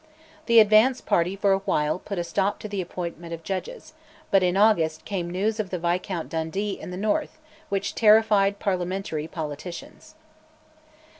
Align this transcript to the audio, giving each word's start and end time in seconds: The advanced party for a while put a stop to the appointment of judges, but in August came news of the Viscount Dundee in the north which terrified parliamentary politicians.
The 0.47 0.59
advanced 0.59 1.05
party 1.05 1.35
for 1.35 1.51
a 1.51 1.59
while 1.59 1.99
put 1.99 2.17
a 2.17 2.23
stop 2.23 2.57
to 2.61 2.67
the 2.67 2.81
appointment 2.81 3.33
of 3.35 3.43
judges, 3.43 3.93
but 4.31 4.41
in 4.41 4.57
August 4.57 5.05
came 5.05 5.29
news 5.29 5.59
of 5.59 5.69
the 5.69 5.77
Viscount 5.77 6.27
Dundee 6.27 6.71
in 6.79 6.89
the 6.89 6.97
north 6.97 7.37
which 7.69 7.93
terrified 7.93 8.57
parliamentary 8.57 9.27
politicians. 9.27 10.15